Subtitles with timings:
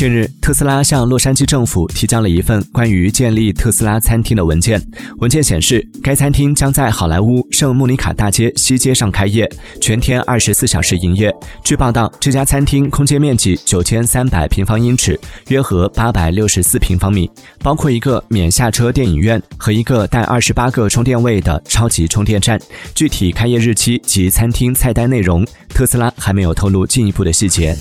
[0.00, 4.82] 近日特斯拉向洛杉矶政府提交了一份关于建立特斯拉餐厅的文件。
[5.18, 9.46] 文件显示该餐厅将在好莱坞圣莫尼卡大街西街上开业
[9.78, 11.30] 全天二十四小时营业。
[11.62, 22.58] 据报道这家餐厅空间面积九千三百平方英尺约合八百六十四平方米包括一个免下车电影院和一个带二十八个充电位的超级充电站。
[22.94, 27.76] 具体开业日期及餐厅菜单内容特斯拉还没有透露进一步的细节。